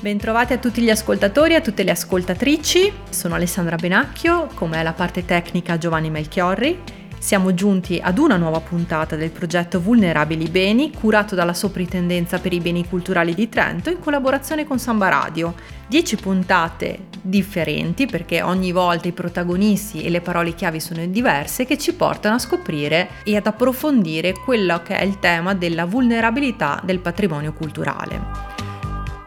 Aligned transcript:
Bentrovati 0.00 0.54
a 0.54 0.58
tutti 0.58 0.80
gli 0.80 0.88
ascoltatori 0.88 1.52
e 1.52 1.56
a 1.56 1.60
tutte 1.60 1.82
le 1.82 1.90
ascoltatrici. 1.90 2.90
Sono 3.10 3.34
Alessandra 3.34 3.76
Benacchio, 3.76 4.48
come 4.54 4.82
la 4.82 4.94
parte 4.94 5.26
tecnica 5.26 5.76
Giovanni 5.76 6.08
Melchiorri. 6.08 6.78
Siamo 7.18 7.52
giunti 7.52 8.00
ad 8.02 8.16
una 8.16 8.38
nuova 8.38 8.60
puntata 8.60 9.14
del 9.14 9.28
progetto 9.28 9.78
Vulnerabili 9.78 10.48
Beni, 10.48 10.90
curato 10.90 11.34
dalla 11.34 11.52
Soprintendenza 11.52 12.38
per 12.38 12.54
i 12.54 12.60
Beni 12.60 12.88
Culturali 12.88 13.34
di 13.34 13.50
Trento 13.50 13.90
in 13.90 14.00
collaborazione 14.00 14.66
con 14.66 14.78
Samba 14.78 15.10
Radio. 15.10 15.52
Dieci 15.86 16.16
puntate 16.16 17.08
differenti 17.20 18.06
perché 18.06 18.40
ogni 18.40 18.72
volta 18.72 19.06
i 19.06 19.12
protagonisti 19.12 20.02
e 20.02 20.08
le 20.08 20.22
parole 20.22 20.54
chiavi 20.54 20.80
sono 20.80 21.04
diverse 21.04 21.66
che 21.66 21.76
ci 21.76 21.92
portano 21.92 22.36
a 22.36 22.38
scoprire 22.38 23.08
e 23.22 23.36
ad 23.36 23.46
approfondire 23.46 24.32
quello 24.32 24.80
che 24.82 24.96
è 24.96 25.04
il 25.04 25.18
tema 25.18 25.52
della 25.52 25.84
vulnerabilità 25.84 26.80
del 26.82 27.00
patrimonio 27.00 27.52
culturale. 27.52 28.49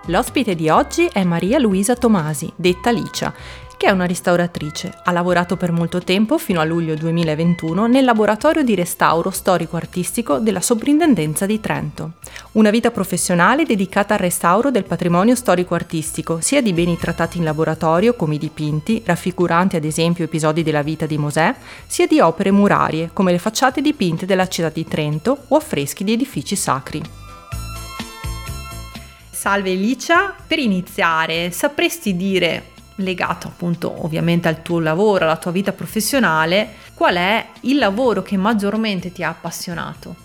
L'ospite 0.08 0.54
di 0.54 0.68
oggi 0.68 1.06
è 1.06 1.24
Maria 1.24 1.58
Luisa 1.60 1.96
Tomasi, 1.96 2.52
detta 2.58 2.92
Licia, 2.92 3.34
che 3.78 3.88
è 3.88 3.92
una 3.92 4.06
restauratrice. 4.06 5.00
Ha 5.02 5.14
lavorato 5.14 5.56
per 5.56 5.72
molto 5.72 6.00
tempo, 6.00 6.38
fino 6.38 6.60
a 6.60 6.66
luglio 6.66 6.94
2021, 6.96 7.88
nel 7.88 8.04
laboratorio 8.04 8.64
di 8.64 8.76
restauro 8.76 9.30
storico-artistico 9.30 10.40
della 10.40 10.60
Soprintendenza 10.60 11.46
di 11.46 11.62
Trento. 11.62 12.12
Una 12.54 12.70
vita 12.70 12.92
professionale 12.92 13.64
dedicata 13.64 14.16
al 14.16 14.20
restauro 14.20 14.72
del 14.72 14.84
patrimonio 14.84 15.36
storico-artistico, 15.36 16.42
sia 16.42 16.62
di 16.62 16.74
beni 16.74 16.98
trattati 16.98 17.38
in 17.38 17.46
laboratorio, 17.46 18.14
come 18.14 18.36
i 18.36 18.40
dipinti, 18.40 19.02
raffiguranti 19.06 19.78
ad 19.78 19.86
esempio 19.86 20.26
episodi 20.26 20.64
della 20.64 20.82
vita 20.82 21.06
di 21.06 21.18
Mosè, 21.18 21.56
sia 21.88 22.08
di 22.08 22.20
opere 22.20 22.52
murarie, 22.52 23.12
come 23.14 23.32
le 23.32 23.40
facciate 23.40 23.80
dipinte 23.80 24.26
della 24.26 24.50
città 24.50 24.68
di 24.68 24.86
Trento 24.86 25.46
o 25.48 25.56
affreschi 25.56 26.04
di 26.04 26.12
edifici 26.12 26.58
sacri. 26.58 27.23
Salve 29.44 29.74
Licia, 29.74 30.34
per 30.48 30.58
iniziare 30.58 31.52
sapresti 31.52 32.16
dire, 32.16 32.68
legato 32.96 33.48
appunto 33.48 34.06
ovviamente 34.06 34.48
al 34.48 34.62
tuo 34.62 34.80
lavoro, 34.80 35.26
alla 35.26 35.36
tua 35.36 35.52
vita 35.52 35.74
professionale, 35.74 36.76
qual 36.94 37.16
è 37.16 37.48
il 37.64 37.78
lavoro 37.78 38.22
che 38.22 38.38
maggiormente 38.38 39.12
ti 39.12 39.22
ha 39.22 39.28
appassionato? 39.28 40.16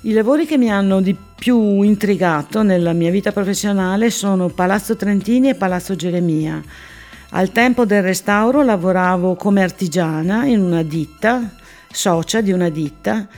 I 0.00 0.14
lavori 0.14 0.46
che 0.46 0.56
mi 0.56 0.70
hanno 0.70 1.02
di 1.02 1.14
più 1.14 1.82
intrigato 1.82 2.62
nella 2.62 2.94
mia 2.94 3.10
vita 3.10 3.32
professionale 3.32 4.08
sono 4.08 4.48
Palazzo 4.48 4.96
Trentini 4.96 5.50
e 5.50 5.54
Palazzo 5.54 5.94
Geremia. 5.94 6.58
Al 7.32 7.52
tempo 7.52 7.84
del 7.84 8.02
restauro 8.02 8.62
lavoravo 8.62 9.34
come 9.34 9.62
artigiana 9.62 10.46
in 10.46 10.62
una 10.62 10.82
ditta, 10.82 11.50
socia 11.92 12.40
di 12.40 12.52
una 12.52 12.70
ditta 12.70 13.28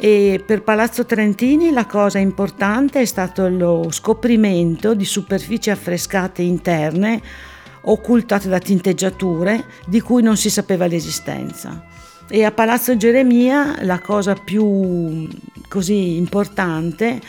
e 0.00 0.40
per 0.46 0.62
Palazzo 0.62 1.04
Trentini 1.04 1.72
la 1.72 1.84
cosa 1.84 2.18
importante 2.18 3.00
è 3.00 3.04
stato 3.04 3.48
lo 3.48 3.88
scoprimento 3.90 4.94
di 4.94 5.04
superfici 5.04 5.70
affrescate 5.70 6.40
interne 6.40 7.20
occultate 7.80 8.48
da 8.48 8.60
tinteggiature 8.60 9.64
di 9.86 10.00
cui 10.00 10.22
non 10.22 10.36
si 10.36 10.50
sapeva 10.50 10.86
l'esistenza. 10.86 11.84
E 12.28 12.44
a 12.44 12.52
Palazzo 12.52 12.96
Geremia 12.96 13.82
la 13.82 13.98
cosa 13.98 14.34
più 14.34 15.26
così 15.68 16.16
importante 16.16 17.20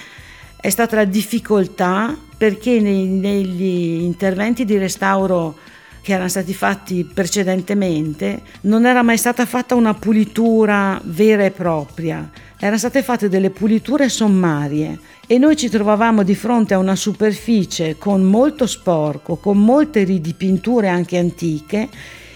è 0.56 0.70
stata 0.70 0.98
la 0.98 1.06
difficoltà 1.06 2.16
perché 2.38 2.80
nei, 2.80 3.08
negli 3.08 4.04
interventi 4.04 4.64
di 4.64 4.78
restauro 4.78 5.58
che 6.02 6.14
erano 6.14 6.30
stati 6.30 6.54
fatti 6.54 7.04
precedentemente 7.04 8.44
non 8.62 8.86
era 8.86 9.02
mai 9.02 9.18
stata 9.18 9.46
fatta 9.46 9.76
una 9.76 9.94
pulitura 9.96 11.00
vera 11.04 11.46
e 11.46 11.52
propria 11.52 12.30
erano 12.60 12.78
state 12.78 13.02
fatte 13.04 13.30
delle 13.30 13.52
puliture 13.52 14.10
sommarie 14.10 15.00
e 15.26 15.38
noi 15.38 15.56
ci 15.56 15.70
trovavamo 15.70 16.24
di 16.24 16.36
fronte 16.36 16.74
a 16.74 16.78
una 16.78 16.96
superficie 16.96 17.98
con 17.98 18.22
molto 18.24 18.68
sporco, 18.68 19.38
con 19.38 19.58
molte 19.58 20.04
ridipinture 20.04 20.90
anche 20.90 21.18
antiche, 21.18 21.88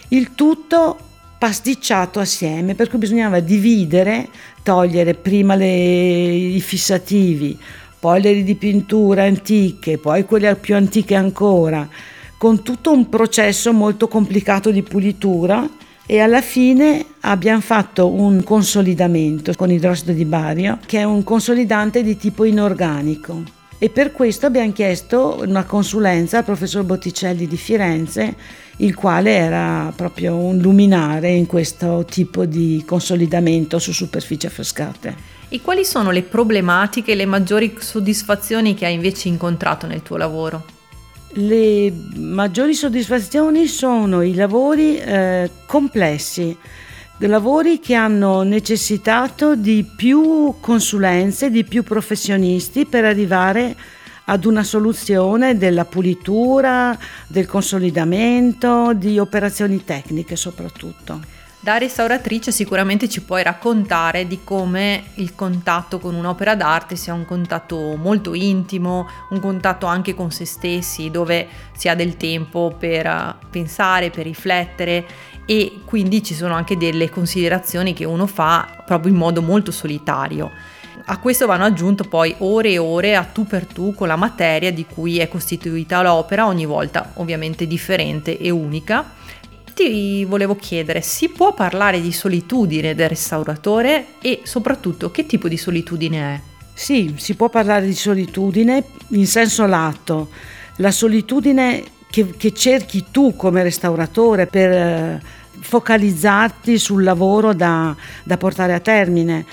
il 0.09 0.33
tutto 0.33 0.97
pasticciato 1.37 2.21
assieme, 2.21 2.73
per 2.73 2.87
cui 2.87 2.99
bisognava 2.99 3.41
dividere, 3.41 4.29
togliere 4.63 5.13
prima 5.13 5.55
le, 5.55 5.75
i 5.75 6.61
fissativi, 6.61 7.59
poi 7.99 8.21
le 8.21 8.31
ridipinture 8.31 9.27
antiche, 9.27 9.97
poi 9.97 10.23
quelle 10.23 10.55
più 10.55 10.75
antiche 10.75 11.15
ancora, 11.15 11.85
con 12.37 12.63
tutto 12.63 12.93
un 12.93 13.09
processo 13.09 13.73
molto 13.73 14.07
complicato 14.07 14.71
di 14.71 14.83
pulitura 14.83 15.67
e 16.05 16.19
alla 16.19 16.41
fine 16.41 17.05
abbiamo 17.21 17.61
fatto 17.61 18.09
un 18.09 18.43
consolidamento 18.43 19.53
con 19.55 19.71
idrossido 19.71 20.11
di 20.11 20.25
bario 20.25 20.79
che 20.85 20.99
è 20.99 21.03
un 21.03 21.23
consolidante 21.23 22.03
di 22.03 22.17
tipo 22.17 22.43
inorganico 22.43 23.43
e 23.77 23.89
per 23.89 24.11
questo 24.11 24.45
abbiamo 24.45 24.71
chiesto 24.71 25.41
una 25.45 25.65
consulenza 25.65 26.37
al 26.37 26.43
professor 26.45 26.83
Botticelli 26.83 27.47
di 27.47 27.57
Firenze 27.57 28.35
il 28.77 28.95
quale 28.95 29.35
era 29.35 29.91
proprio 29.95 30.35
un 30.35 30.57
luminare 30.57 31.31
in 31.31 31.45
questo 31.45 32.05
tipo 32.09 32.45
di 32.45 32.83
consolidamento 32.87 33.79
su 33.79 33.91
superfici 33.91 34.47
affrescate. 34.47 35.15
E 35.49 35.61
quali 35.61 35.85
sono 35.85 36.11
le 36.11 36.23
problematiche 36.23 37.11
e 37.11 37.15
le 37.15 37.25
maggiori 37.25 37.75
soddisfazioni 37.77 38.73
che 38.73 38.85
hai 38.85 38.93
invece 38.93 39.27
incontrato 39.27 39.85
nel 39.85 40.01
tuo 40.01 40.17
lavoro? 40.17 40.63
Le 41.35 41.91
maggiori 42.15 42.73
soddisfazioni 42.75 43.67
sono 43.67 44.21
i 44.21 44.35
lavori 44.35 44.97
eh, 44.97 45.49
complessi, 45.65 46.55
lavori 47.17 47.79
che 47.79 47.95
hanno 47.95 48.43
necessitato 48.43 49.55
di 49.55 49.83
più 49.95 50.55
consulenze, 50.59 51.49
di 51.49 51.63
più 51.63 51.83
professionisti 51.83 52.85
per 52.85 53.05
arrivare 53.05 53.75
ad 54.25 54.45
una 54.45 54.63
soluzione 54.63 55.57
della 55.57 55.85
pulitura, 55.85 56.97
del 57.27 57.45
consolidamento, 57.45 58.93
di 58.93 59.19
operazioni 59.19 59.83
tecniche 59.83 60.35
soprattutto. 60.35 61.32
Da 61.63 61.77
restauratrice 61.77 62.51
sicuramente 62.51 63.07
ci 63.07 63.21
puoi 63.21 63.41
raccontare 63.41 64.27
di 64.27 64.41
come 64.43 65.05
il 65.13 65.33
contatto 65.33 65.97
con 65.97 66.13
un'opera 66.13 66.55
d'arte 66.55 66.97
sia 66.97 67.13
un 67.13 67.23
contatto 67.23 67.95
molto 67.95 68.33
intimo, 68.33 69.07
un 69.29 69.39
contatto 69.39 69.85
anche 69.85 70.13
con 70.13 70.29
se 70.29 70.43
stessi, 70.43 71.09
dove 71.09 71.47
si 71.73 71.87
ha 71.87 71.95
del 71.95 72.17
tempo 72.17 72.75
per 72.77 73.05
eh, 73.05 73.35
pensare, 73.49 74.09
per 74.09 74.25
riflettere 74.25 75.05
e 75.45 75.79
quindi 75.85 76.21
ci 76.21 76.33
sono 76.33 76.53
anche 76.53 76.75
delle 76.75 77.09
considerazioni 77.09 77.93
che 77.93 78.03
uno 78.03 78.27
fa 78.27 78.83
proprio 78.85 79.13
in 79.13 79.17
modo 79.17 79.41
molto 79.41 79.71
solitario. 79.71 80.51
A 81.05 81.17
questo 81.17 81.45
vanno 81.45 81.63
aggiunto 81.63 82.03
poi 82.03 82.35
ore 82.39 82.71
e 82.71 82.77
ore 82.77 83.15
a 83.15 83.23
tu 83.23 83.45
per 83.45 83.65
tu 83.65 83.95
con 83.95 84.09
la 84.09 84.17
materia 84.17 84.73
di 84.73 84.85
cui 84.85 85.19
è 85.19 85.29
costituita 85.29 86.01
l'opera, 86.01 86.45
ogni 86.45 86.65
volta 86.65 87.11
ovviamente 87.13 87.67
differente 87.67 88.37
e 88.37 88.49
unica 88.49 89.21
ti 89.73 90.25
volevo 90.25 90.55
chiedere, 90.55 91.01
si 91.01 91.29
può 91.29 91.53
parlare 91.53 92.01
di 92.01 92.11
solitudine 92.11 92.95
del 92.95 93.09
restauratore 93.09 94.05
e 94.21 94.41
soprattutto 94.43 95.11
che 95.11 95.25
tipo 95.25 95.47
di 95.47 95.57
solitudine 95.57 96.35
è? 96.35 96.39
Sì, 96.73 97.13
si 97.17 97.35
può 97.35 97.49
parlare 97.49 97.85
di 97.85 97.93
solitudine 97.93 98.83
in 99.09 99.27
senso 99.27 99.65
lato. 99.65 100.29
La 100.77 100.91
solitudine 100.91 101.83
che, 102.09 102.35
che 102.35 102.53
cerchi 102.53 103.05
tu 103.11 103.35
come 103.35 103.63
restauratore 103.63 104.47
per 104.47 104.71
eh, 104.71 105.21
focalizzarti 105.59 106.77
sul 106.77 107.03
lavoro 107.03 107.53
da, 107.53 107.95
da 108.23 108.37
portare 108.37 108.73
a 108.73 108.79
termine 108.79 109.45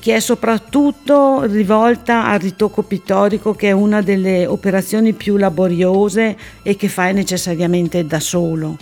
che 0.00 0.14
è 0.14 0.20
soprattutto 0.20 1.42
rivolta 1.42 2.24
al 2.24 2.38
ritocco 2.38 2.82
pittorico 2.82 3.54
che 3.54 3.68
è 3.68 3.72
una 3.72 4.00
delle 4.00 4.46
operazioni 4.46 5.12
più 5.12 5.36
laboriose 5.36 6.34
e 6.62 6.76
che 6.76 6.88
fai 6.88 7.12
necessariamente 7.12 8.06
da 8.06 8.18
solo 8.18 8.78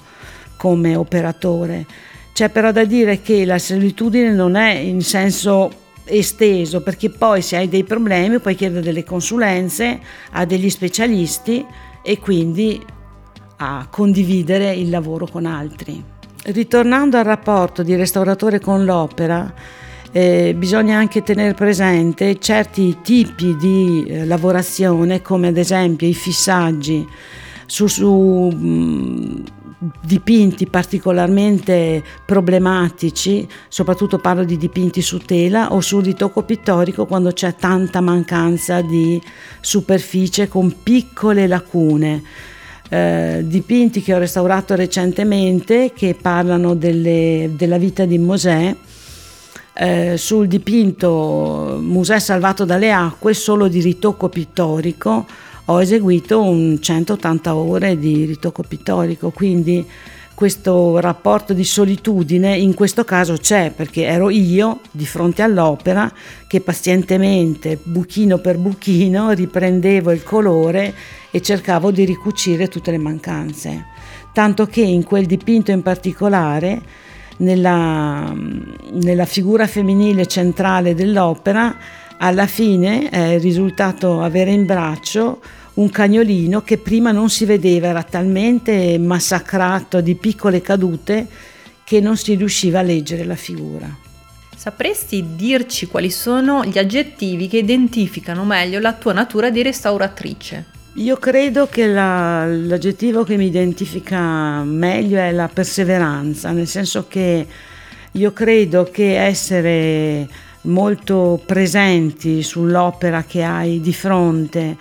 come 0.65 0.97
operatore. 0.97 1.85
C'è 2.33 2.49
però 2.49 2.73
da 2.73 2.87
dire 2.87 3.21
che 3.21 3.45
la 3.45 3.59
solitudine 3.59 4.33
non 4.33 4.57
è 4.57 4.71
in 4.73 5.03
senso 5.03 5.71
esteso, 6.05 6.81
perché 6.81 7.11
poi 7.11 7.43
se 7.43 7.57
hai 7.57 7.69
dei 7.69 7.85
problemi 7.85 8.39
puoi 8.39 8.55
chiedere 8.55 8.81
delle 8.81 9.05
consulenze 9.05 10.01
a 10.31 10.47
degli 10.47 10.71
specialisti 10.71 11.63
e 12.03 12.19
quindi 12.19 12.83
a 13.59 13.87
condividere 13.91 14.73
il 14.73 14.89
lavoro 14.89 15.27
con 15.31 15.45
altri. 15.45 16.03
Ritornando 16.45 17.19
al 17.19 17.25
rapporto 17.25 17.83
di 17.83 17.95
restauratore 17.95 18.59
con 18.59 18.87
l'opera, 18.87 19.53
eh, 20.13 20.55
bisogna 20.57 20.97
anche 20.97 21.23
tenere 21.23 21.53
presente 21.53 22.39
certi 22.39 23.01
tipi 23.03 23.55
di 23.57 24.07
eh, 24.07 24.25
lavorazione, 24.25 25.21
come 25.21 25.49
ad 25.49 25.59
esempio 25.59 26.09
i 26.09 26.15
fissaggi 26.15 27.07
su, 27.67 27.87
su 27.87 28.49
mh, 28.49 29.45
dipinti 30.01 30.67
particolarmente 30.67 32.03
problematici, 32.25 33.47
soprattutto 33.69 34.19
parlo 34.19 34.45
di 34.45 34.57
dipinti 34.57 35.03
su 35.03 35.19
tela 35.19 35.73
o 35.73 35.81
sul 35.81 36.05
ritocco 36.05 36.43
pittorico 36.43 37.07
quando 37.07 37.33
c'è 37.33 37.55
tanta 37.57 38.01
mancanza 38.01 38.81
di 38.81 39.21
superficie 39.61 40.49
con 40.49 40.75
piccole 40.83 41.47
lacune. 41.47 42.23
Eh, 42.89 43.43
dipinti 43.45 44.03
che 44.03 44.15
ho 44.15 44.19
restaurato 44.19 44.75
recentemente 44.75 45.93
che 45.95 46.17
parlano 46.21 46.75
delle, 46.75 47.51
della 47.57 47.79
vita 47.79 48.05
di 48.05 48.19
Mosè. 48.19 48.77
Eh, 49.77 50.17
sul 50.17 50.47
dipinto 50.47 51.81
Mosè 51.81 52.21
salvato 52.21 52.65
dalle 52.65 52.93
acque 52.93 53.35
solo 53.35 53.67
di 53.67 53.81
ritocco 53.81 54.29
pittorico 54.29 55.27
ho 55.67 55.81
eseguito 55.81 56.43
un 56.43 56.79
180 56.81 57.55
ore 57.55 57.99
di 57.99 58.25
ritocco 58.25 58.63
pittorico, 58.63 59.31
quindi 59.31 59.87
questo 60.35 60.99
rapporto 60.99 61.53
di 61.53 61.65
solitudine 61.65 62.57
in 62.57 62.75
questo 62.75 63.05
caso 63.05 63.37
c'è 63.37 63.71
perché 63.75 64.05
ero 64.05 64.31
io 64.31 64.81
di 64.91 65.07
fronte 65.07 65.43
all'opera 65.43 66.13
che 66.49 66.61
pazientemente, 66.61 67.79
buchino 67.81 68.39
per 68.39 68.59
buchino, 68.59 69.31
riprendevo 69.31 70.11
il 70.11 70.25
colore 70.25 70.93
e 71.31 71.41
cercavo 71.41 71.91
di 71.93 72.05
ricucire 72.05 72.69
tutte 72.69 72.91
le 72.91 72.99
mancanze. 72.99 73.87
Tanto 74.33 74.67
che 74.67 74.81
in 74.81 75.05
quel 75.05 75.27
dipinto 75.27 75.71
in 75.71 75.83
particolare, 75.83 76.83
nella, 77.37 78.35
nella 78.93 79.25
figura 79.25 79.67
femminile 79.67 80.27
centrale 80.27 80.95
dell'opera, 80.95 81.77
alla 82.19 82.47
fine 82.47 83.09
è 83.09 83.39
risultato 83.39 84.21
avere 84.21 84.53
in 84.53 84.65
braccio 84.65 85.41
un 85.75 85.91
cagnolino 85.91 86.63
che 86.63 86.79
prima 86.79 87.11
non 87.11 87.29
si 87.31 87.45
vedeva, 87.45 87.89
era 87.89 88.03
talmente 88.03 88.97
massacrato 88.99 90.01
di 90.01 90.15
piccole 90.15 90.61
cadute 90.61 91.27
che 91.83 92.01
non 92.01 92.17
si 92.17 92.35
riusciva 92.35 92.79
a 92.79 92.83
leggere 92.83 93.25
la 93.25 93.35
figura. 93.35 94.03
Sapresti 94.57 95.35
dirci 95.35 95.87
quali 95.87 96.11
sono 96.11 96.65
gli 96.65 96.79
aggettivi 96.79 97.49
che 97.49 97.59
identificano 97.59 98.45
meglio 98.45 98.79
la 98.79 98.95
tua 98.95 99.13
natura 99.13 99.51
di 99.51 99.63
restauratrice? 99.63 100.73
Io 100.95 101.17
credo 101.17 101.67
che 101.67 101.89
la, 101.89 102.47
l'aggettivo 102.47 103.25
che 103.25 103.37
mi 103.37 103.47
identifica 103.47 104.63
meglio 104.63 105.19
è 105.19 105.33
la 105.33 105.51
perseveranza, 105.53 106.53
nel 106.53 106.69
senso 106.69 107.07
che 107.09 107.47
io 108.13 108.33
credo 108.33 108.85
che 108.85 109.19
essere 109.19 110.29
molto 110.65 111.43
presenti 111.45 112.43
sull'opera 112.43 113.25
che 113.25 113.43
hai 113.43 113.81
di 113.81 113.93
fronte 113.93 114.77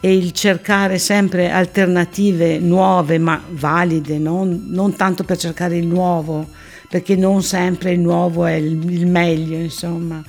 e 0.00 0.16
il 0.16 0.32
cercare 0.32 0.98
sempre 0.98 1.50
alternative 1.50 2.58
nuove 2.58 3.18
ma 3.18 3.42
valide, 3.50 4.18
non, 4.18 4.66
non 4.68 4.96
tanto 4.96 5.24
per 5.24 5.36
cercare 5.36 5.76
il 5.76 5.86
nuovo, 5.86 6.48
perché 6.88 7.16
non 7.16 7.42
sempre 7.42 7.92
il 7.92 8.00
nuovo 8.00 8.46
è 8.46 8.52
il, 8.52 8.90
il 8.90 9.06
meglio, 9.06 9.58
insomma, 9.58 10.22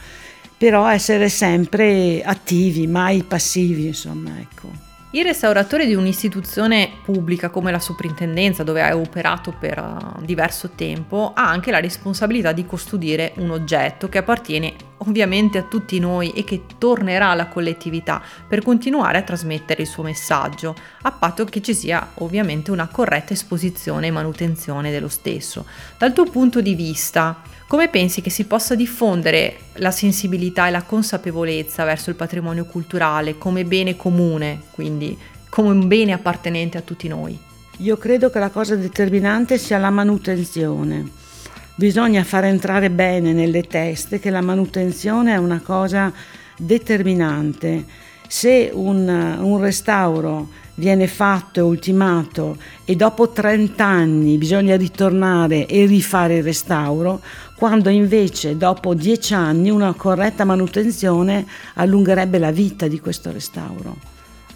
però 0.57 0.89
essere 0.89 1.29
sempre 1.29 2.21
attivi, 2.21 2.85
mai 2.85 3.23
passivi, 3.23 3.87
insomma, 3.87 4.31
ecco. 4.39 4.90
Il 5.13 5.25
restauratore 5.25 5.85
di 5.85 5.93
un'istituzione 5.93 6.89
pubblica 7.03 7.49
come 7.49 7.69
la 7.69 7.79
soprintendenza, 7.79 8.63
dove 8.63 8.81
hai 8.81 8.93
operato 8.93 9.53
per 9.57 9.77
uh, 9.77 10.23
diverso 10.23 10.69
tempo, 10.69 11.33
ha 11.35 11.49
anche 11.49 11.69
la 11.69 11.81
responsabilità 11.81 12.53
di 12.53 12.65
custodire 12.65 13.33
un 13.35 13.49
oggetto 13.49 14.07
che 14.07 14.19
appartiene 14.19 14.73
ovviamente 14.99 15.57
a 15.57 15.63
tutti 15.63 15.99
noi 15.99 16.31
e 16.31 16.45
che 16.45 16.63
tornerà 16.77 17.27
alla 17.27 17.47
collettività 17.47 18.21
per 18.47 18.63
continuare 18.63 19.17
a 19.17 19.23
trasmettere 19.23 19.81
il 19.81 19.87
suo 19.89 20.03
messaggio, 20.03 20.75
a 21.01 21.11
patto 21.11 21.43
che 21.43 21.61
ci 21.61 21.73
sia 21.73 22.11
ovviamente 22.15 22.71
una 22.71 22.87
corretta 22.87 23.33
esposizione 23.33 24.07
e 24.07 24.11
manutenzione 24.11 24.91
dello 24.91 25.09
stesso. 25.09 25.65
Dal 25.97 26.13
tuo 26.13 26.23
punto 26.23 26.61
di 26.61 26.73
vista, 26.73 27.41
come 27.71 27.87
pensi 27.87 28.19
che 28.19 28.29
si 28.29 28.43
possa 28.43 28.75
diffondere 28.75 29.55
la 29.75 29.91
sensibilità 29.91 30.67
e 30.67 30.71
la 30.71 30.81
consapevolezza 30.81 31.85
verso 31.85 32.09
il 32.09 32.17
patrimonio 32.17 32.65
culturale 32.65 33.37
come 33.37 33.63
bene 33.63 33.95
comune, 33.95 34.63
quindi 34.71 35.17
come 35.47 35.69
un 35.69 35.87
bene 35.87 36.11
appartenente 36.11 36.77
a 36.77 36.81
tutti 36.81 37.07
noi? 37.07 37.39
Io 37.77 37.95
credo 37.95 38.29
che 38.29 38.39
la 38.39 38.49
cosa 38.49 38.75
determinante 38.75 39.57
sia 39.57 39.77
la 39.77 39.89
manutenzione. 39.89 41.11
Bisogna 41.75 42.25
far 42.25 42.43
entrare 42.43 42.89
bene 42.89 43.31
nelle 43.31 43.63
teste 43.63 44.19
che 44.19 44.31
la 44.31 44.41
manutenzione 44.41 45.31
è 45.31 45.37
una 45.37 45.61
cosa 45.61 46.11
determinante. 46.57 47.85
Se 48.27 48.69
un, 48.73 49.07
un 49.07 49.61
restauro 49.61 50.49
viene 50.81 51.05
fatto 51.05 51.59
e 51.59 51.61
ultimato 51.61 52.57
e 52.85 52.95
dopo 52.95 53.29
30 53.29 53.85
anni 53.85 54.37
bisogna 54.37 54.75
ritornare 54.75 55.67
e 55.67 55.85
rifare 55.85 56.37
il 56.37 56.43
restauro, 56.43 57.21
quando 57.55 57.89
invece 57.89 58.57
dopo 58.57 58.95
10 58.95 59.33
anni 59.35 59.69
una 59.69 59.93
corretta 59.93 60.43
manutenzione 60.43 61.45
allungherebbe 61.75 62.39
la 62.39 62.49
vita 62.49 62.87
di 62.87 62.99
questo 62.99 63.31
restauro. 63.31 63.95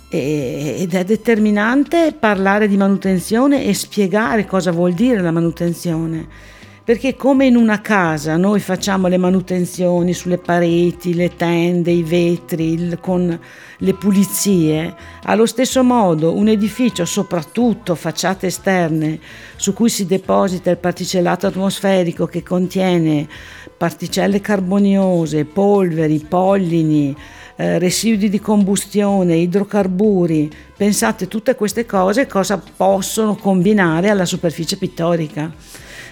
ed 0.10 0.94
è 0.94 1.04
determinante 1.04 2.16
parlare 2.18 2.68
di 2.68 2.78
manutenzione 2.78 3.64
e 3.64 3.76
spiegare 3.76 4.46
cosa 4.46 4.72
vuol 4.72 4.94
dire 4.94 5.22
la 5.22 5.32
manutenzione 5.32 6.54
perché 6.86 7.16
come 7.16 7.48
in 7.48 7.56
una 7.56 7.82
casa 7.82 8.38
noi 8.38 8.60
facciamo 8.60 9.08
le 9.08 9.18
manutenzioni 9.18 10.14
sulle 10.14 10.38
pareti, 10.38 11.16
le 11.16 11.36
tende, 11.36 11.90
i 11.90 12.04
vetri, 12.04 12.74
il, 12.74 13.00
con 13.02 13.40
le 13.80 13.94
pulizie, 13.96 14.96
allo 15.24 15.48
stesso 15.48 15.84
modo 15.84 16.36
un 16.36 16.48
edificio, 16.48 17.04
soprattutto 17.06 17.96
facciate 17.96 18.46
esterne, 18.46 19.20
su 19.56 19.74
cui 19.74 19.90
si 19.90 20.06
deposita 20.06 20.70
il 20.70 20.78
particellato 20.78 21.48
atmosferico 21.48 22.28
che 22.28 22.44
contiene 22.44 23.28
particelle 23.76 24.40
carboniose, 24.40 25.44
polveri, 25.44 26.20
pollini, 26.20 27.18
eh, 27.56 27.80
residui 27.80 28.30
di 28.30 28.40
combustione, 28.40 29.38
idrocarburi, 29.38 30.52
pensate 30.78 31.28
tutte 31.28 31.56
queste 31.56 31.88
cose 31.88 32.28
cosa 32.28 32.62
possono 32.78 33.36
combinare 33.36 34.10
alla 34.10 34.26
superficie 34.26 34.78
pittorica 34.78 35.52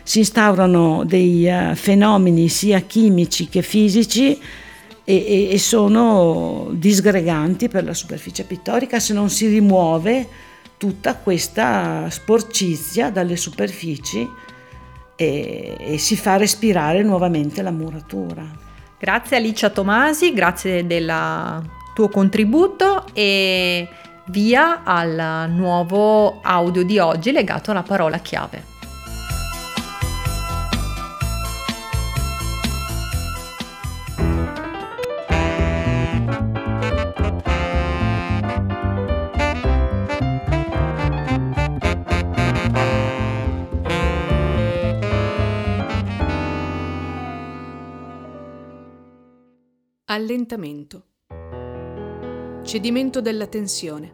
si 0.03 0.19
instaurano 0.19 1.03
dei 1.05 1.47
uh, 1.47 1.75
fenomeni 1.75 2.49
sia 2.49 2.81
chimici 2.81 3.47
che 3.47 3.61
fisici 3.61 4.39
e, 5.05 5.15
e, 5.15 5.49
e, 5.51 5.57
sono 5.57 6.69
disgreganti 6.71 7.67
per 7.67 7.83
la 7.83 7.93
superficie 7.93 8.43
pittorica 8.43 8.99
se 8.99 9.13
non 9.13 9.29
si 9.29 9.47
rimuove 9.47 10.27
tutta 10.77 11.15
questa 11.15 12.09
sporcizia 12.09 13.09
dalle 13.09 13.37
superfici 13.37 14.29
e, 15.15 15.75
e 15.79 15.97
si 15.97 16.15
fa 16.15 16.37
respirare 16.37 17.03
nuovamente 17.03 17.61
la 17.61 17.71
muratura. 17.71 18.45
Grazie 18.97 19.37
Alicia 19.37 19.69
Tomasi, 19.69 20.33
grazie 20.33 20.85
del 20.85 21.11
tuo 21.93 22.09
contributo 22.09 23.05
e 23.13 23.87
via 24.27 24.83
al 24.83 25.49
nuovo 25.51 26.39
audio 26.41 26.83
di 26.83 26.97
oggi 26.99 27.31
legato 27.31 27.71
alla 27.71 27.83
parola 27.83 28.19
chiave. 28.19 28.82
Allentamento. 50.13 51.05
Cedimento 52.61 53.19
della 53.19 53.47
tensione. 53.47 54.13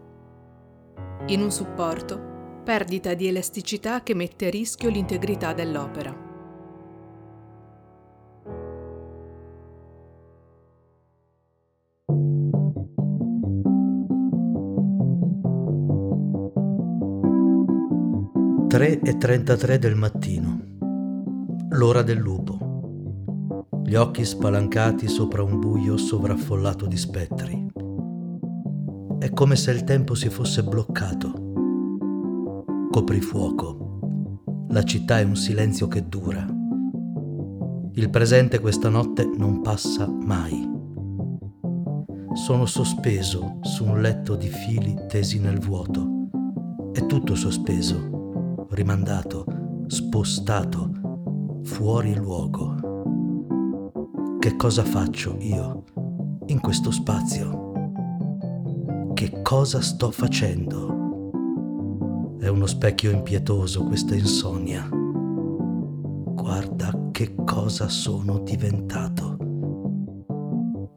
In 1.27 1.41
un 1.41 1.51
supporto, 1.51 2.61
perdita 2.63 3.13
di 3.15 3.27
elasticità 3.27 4.01
che 4.01 4.13
mette 4.13 4.47
a 4.47 4.49
rischio 4.49 4.87
l'integrità 4.87 5.51
dell'opera. 5.51 6.27
E 19.03 19.17
33 19.17 19.79
del 19.79 19.95
mattino. 19.95 20.61
L'ora 21.71 22.01
del 22.03 22.17
lupo 22.17 22.68
gli 23.89 23.95
occhi 23.95 24.23
spalancati 24.23 25.07
sopra 25.07 25.41
un 25.41 25.59
buio 25.59 25.97
sovraffollato 25.97 26.85
di 26.85 26.95
spettri. 26.95 27.65
È 29.17 29.31
come 29.31 29.55
se 29.55 29.71
il 29.71 29.83
tempo 29.83 30.13
si 30.13 30.29
fosse 30.29 30.63
bloccato. 30.63 31.33
Coprifuoco. 32.91 34.67
La 34.67 34.83
città 34.83 35.17
è 35.17 35.23
un 35.23 35.35
silenzio 35.35 35.87
che 35.87 36.07
dura. 36.07 36.45
Il 37.93 38.11
presente 38.11 38.59
questa 38.59 38.89
notte 38.89 39.27
non 39.35 39.61
passa 39.61 40.07
mai. 40.07 40.69
Sono 42.33 42.67
sospeso 42.67 43.57
su 43.61 43.85
un 43.85 44.01
letto 44.01 44.35
di 44.35 44.49
fili 44.49 44.95
tesi 45.07 45.39
nel 45.39 45.57
vuoto. 45.57 46.27
È 46.93 47.03
tutto 47.07 47.33
sospeso, 47.33 48.67
rimandato, 48.69 49.45
spostato, 49.87 50.91
fuori 51.63 52.13
luogo. 52.13 52.88
Che 54.39 54.55
cosa 54.55 54.85
faccio 54.85 55.35
io 55.37 55.83
in 56.45 56.61
questo 56.61 56.91
spazio? 56.91 57.73
Che 59.13 59.41
cosa 59.41 59.81
sto 59.81 60.11
facendo? 60.11 62.37
È 62.39 62.47
uno 62.47 62.65
specchio 62.65 63.11
impietoso 63.11 63.83
questa 63.83 64.15
insonnia. 64.15 64.87
Guarda 64.89 67.09
che 67.11 67.35
cosa 67.43 67.89
sono 67.89 68.39
diventato. 68.39 69.35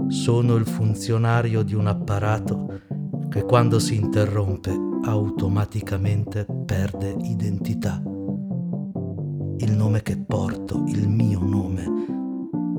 Sono 0.06 0.54
il 0.54 0.64
funzionario 0.64 1.64
di 1.64 1.74
un 1.74 1.88
apparato 1.88 2.80
che 3.28 3.42
quando 3.42 3.80
si 3.80 3.96
interrompe 3.96 4.72
automaticamente 5.02 6.46
perde 6.64 7.16
identità. 7.22 8.00
Il 9.56 9.72
nome 9.72 10.02
che 10.02 10.16
porto, 10.16 10.84
il 10.86 11.08
mio 11.08 11.42
nome, 11.42 12.20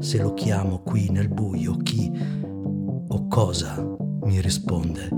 se 0.04 0.22
lo 0.22 0.34
chiamo 0.34 0.80
qui 0.80 1.10
nel 1.10 1.30
buio, 1.30 1.78
chi 1.78 2.12
o 3.08 3.28
cosa 3.28 3.82
mi 4.24 4.42
risponde? 4.42 5.10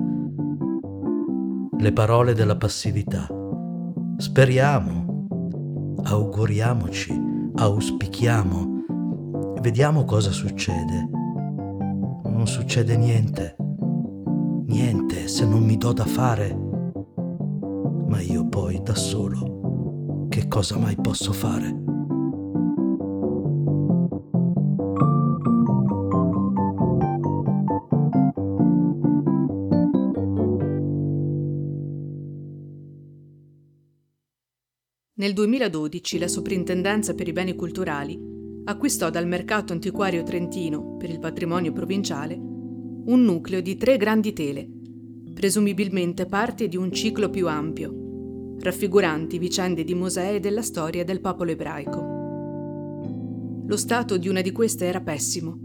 Le 1.77 1.92
parole 1.92 2.34
della 2.34 2.56
passività. 2.56 3.27
Speriamo, 4.18 5.25
auguriamoci, 6.04 7.20
auspichiamo, 7.56 8.84
vediamo 9.60 10.06
cosa 10.06 10.32
succede. 10.32 11.10
Non 12.24 12.48
succede 12.48 12.96
niente 12.96 13.56
niente 14.68 15.27
se 15.27 15.46
non 15.46 15.63
mi 15.63 15.77
do 15.77 15.94
da 15.94 16.06
fare. 16.06 16.54
Ma 18.08 18.22
io 18.22 18.48
poi 18.48 18.82
da 18.84 18.96
solo, 18.96 20.27
che 20.30 20.48
cosa 20.48 20.77
mai 20.77 20.96
posso 20.96 21.32
fare? 21.32 21.85
Nel 35.25 35.34
2012 35.34 36.20
la 36.20 36.27
Soprintendenza 36.27 37.15
per 37.15 37.27
i 37.27 37.32
beni 37.32 37.55
culturali 37.55 38.15
acquistò 38.65 39.10
dal 39.10 39.25
mercato 39.25 39.74
antiquario 39.74 40.22
trentino 40.22 40.98
per 40.98 41.10
il 41.10 41.17
patrimonio 41.17 41.74
provinciale 41.74 42.36
un 42.36 43.24
nucleo 43.24 43.60
di 43.60 43.75
tre 43.75 43.98
grandi 43.98 44.34
tele, 44.34 44.70
presumibilmente 45.34 46.27
parte 46.27 46.67
di 46.67 46.77
un 46.77 46.91
ciclo 46.91 47.32
più 47.32 47.48
ampio, 47.48 48.55
raffiguranti 48.60 49.39
vicende 49.39 49.84
di 49.84 49.96
musei 49.96 50.39
della 50.39 50.62
storia 50.62 51.03
del 51.03 51.22
popolo 51.22 51.50
ebraico. 51.50 53.63
Lo 53.65 53.77
stato 53.77 54.17
di 54.17 54.27
una 54.27 54.41
di 54.41 54.51
queste 54.51 54.86
era 54.86 55.01
pessimo, 55.01 55.58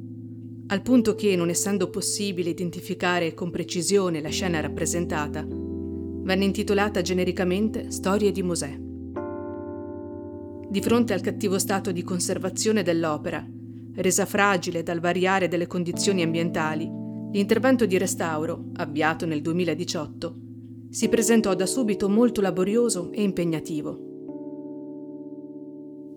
al 0.69 0.81
punto 0.81 1.15
che, 1.15 1.37
non 1.37 1.51
essendo 1.51 1.91
possibile 1.91 2.49
identificare 2.49 3.35
con 3.35 3.51
precisione 3.51 4.23
la 4.23 4.31
scena 4.31 4.59
rappresentata, 4.59 5.47
venne 5.47 6.47
intitolata 6.47 7.03
genericamente 7.03 7.91
Storie 7.91 8.33
di 8.33 8.43
Mosè. 8.43 8.89
Di 10.71 10.81
fronte 10.81 11.13
al 11.13 11.21
cattivo 11.21 11.59
stato 11.59 11.93
di 11.93 12.03
conservazione 12.03 12.83
dell'opera, 12.83 13.47
resa 13.97 14.25
fragile 14.25 14.83
dal 14.83 15.01
variare 15.01 15.49
delle 15.49 15.67
condizioni 15.67 16.23
ambientali, 16.23 17.01
L'intervento 17.33 17.87
di 17.87 17.97
restauro, 17.97 18.71
avviato 18.75 19.25
nel 19.25 19.41
2018, 19.41 20.37
si 20.91 21.09
presentò 21.09 21.55
da 21.55 21.65
subito 21.65 22.09
molto 22.09 22.41
laborioso 22.41 23.13
e 23.13 23.23
impegnativo. 23.23 24.09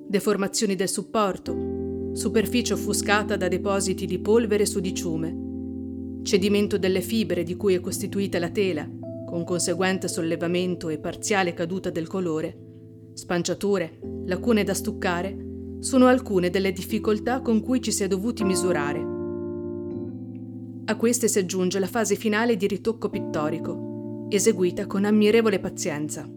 Deformazioni 0.08 0.74
del 0.74 0.90
supporto, 0.90 2.12
superficie 2.14 2.74
offuscata 2.74 3.38
da 3.38 3.48
depositi 3.48 4.08
di 4.08 4.18
polvere 4.18 4.66
su 4.66 4.80
diciume, 4.80 6.22
cedimento 6.24 6.80
delle 6.80 7.02
fibre 7.02 7.44
di 7.44 7.56
cui 7.56 7.76
è 7.76 7.80
costituita 7.80 8.40
la 8.40 8.50
tela, 8.50 8.90
con 9.28 9.44
conseguente 9.44 10.08
sollevamento 10.08 10.90
e 10.90 10.98
parziale 10.98 11.54
caduta 11.54 11.92
del 11.92 12.08
colore, 12.08 12.63
spanciature, 13.14 14.00
lacune 14.26 14.64
da 14.64 14.74
stuccare, 14.74 15.38
sono 15.80 16.08
alcune 16.08 16.50
delle 16.50 16.72
difficoltà 16.72 17.42
con 17.42 17.62
cui 17.62 17.82
ci 17.82 17.92
si 17.92 18.04
è 18.04 18.08
dovuti 18.08 18.44
misurare 18.44 19.14
a 20.86 20.98
queste 20.98 21.30
si 21.30 21.40
aggiunge 21.40 21.80
la 21.80 21.88
fase 21.88 22.16
finale 22.16 22.58
di 22.58 22.68
ritocco 22.68 23.10
pittorico, 23.10 24.28
eseguita 24.30 24.86
con 24.86 25.06
ammirevole 25.06 25.60
pazienza. 25.60 26.30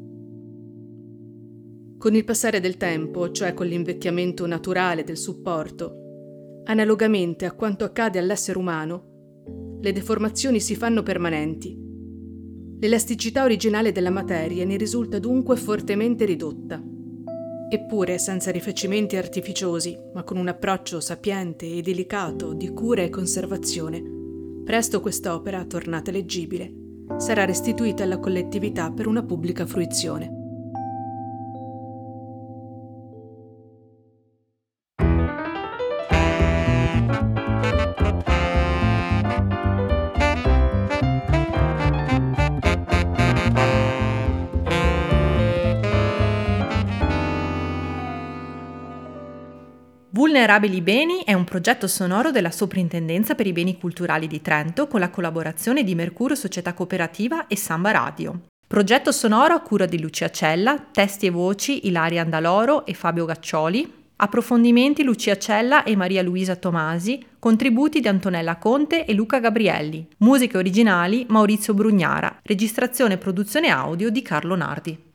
Con 1.99 2.14
il 2.14 2.25
passare 2.25 2.61
del 2.61 2.76
tempo, 2.76 3.33
cioè 3.33 3.54
con 3.54 3.66
l'invecchiamento 3.66 4.47
naturale 4.47 5.02
del 5.02 5.16
supporto, 5.16 6.62
analogamente 6.64 7.45
a 7.45 7.54
quanto 7.54 7.83
accade 7.83 8.21
all'essere 8.21 8.56
umano, 8.56 9.78
le 9.80 9.90
deformazioni 9.90 10.61
si 10.61 10.76
fanno 10.76 11.02
permanenti. 11.02 11.86
L'elasticità 12.78 13.45
originale 13.45 13.92
della 13.92 14.11
materia 14.11 14.64
ne 14.64 14.76
risulta 14.76 15.18
dunque 15.18 15.56
fortemente 15.56 16.25
ridotta. 16.25 16.83
Eppure, 17.68 18.18
senza 18.18 18.50
rifacimenti 18.50 19.16
artificiosi, 19.16 19.99
ma 20.14 20.23
con 20.23 20.37
un 20.37 20.49
approccio 20.49 21.00
sapiente 21.00 21.66
e 21.66 21.83
delicato 21.83 22.52
di 22.52 22.68
cura 22.68 23.02
e 23.02 23.11
conservazione, 23.11 24.14
Presto 24.66 25.00
quest'opera, 25.00 25.64
tornata 25.64 26.11
leggibile, 26.11 26.75
sarà 27.18 27.45
restituita 27.45 28.02
alla 28.02 28.18
collettività 28.18 28.90
per 28.90 29.06
una 29.06 29.23
pubblica 29.23 29.64
fruizione. 29.64 30.36
Vulnerabili 50.47 50.81
Beni 50.81 51.25
è 51.25 51.33
un 51.33 51.43
progetto 51.43 51.88
sonoro 51.88 52.31
della 52.31 52.53
Soprintendenza 52.53 53.35
per 53.35 53.49
i 53.49 53.53
Beni 53.53 53.76
Culturali 53.81 54.29
di 54.29 54.41
Trento 54.41 54.87
con 54.87 55.00
la 55.00 55.11
collaborazione 55.11 55.83
di 55.83 55.97
Mercurio 55.97 56.37
Società 56.37 56.73
Cooperativa 56.73 57.49
e 57.49 57.57
Samba 57.57 57.91
Radio. 57.91 58.43
Progetto 58.65 59.11
sonoro 59.11 59.55
a 59.55 59.61
cura 59.61 59.87
di 59.87 60.00
Lucia 60.00 60.31
Cella, 60.31 60.79
testi 60.93 61.26
e 61.26 61.31
voci 61.31 61.88
Ilaria 61.88 62.23
Andaloro 62.23 62.87
e 62.87 62.95
Fabio 62.95 63.25
Gaccioli, 63.25 63.93
approfondimenti 64.15 65.03
Lucia 65.03 65.37
Cella 65.37 65.83
e 65.83 65.97
Maria 65.97 66.23
Luisa 66.23 66.55
Tomasi, 66.55 67.21
contributi 67.41 67.99
di 67.99 68.07
Antonella 68.07 68.55
Conte 68.59 69.05
e 69.05 69.15
Luca 69.15 69.41
Gabrielli, 69.41 70.07
musiche 70.19 70.59
originali 70.59 71.26
Maurizio 71.29 71.75
Brugnara, 71.75 72.38
registrazione 72.45 73.15
e 73.15 73.19
produzione 73.19 73.69
audio 73.71 74.11
di 74.11 74.23
Carlo 74.23 74.55
Nardi. 74.55 75.05